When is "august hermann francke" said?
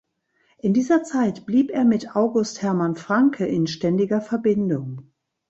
2.15-3.45